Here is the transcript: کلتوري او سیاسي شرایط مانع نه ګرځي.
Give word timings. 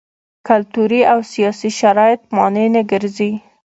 کلتوري 0.47 1.01
او 1.11 1.19
سیاسي 1.31 1.69
شرایط 1.79 2.21
مانع 2.35 2.65
نه 2.75 2.81
ګرځي. 2.91 3.31